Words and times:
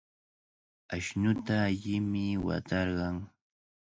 Ashnuta 0.95 1.53
allimi 1.67 2.25
watarqan. 2.45 3.17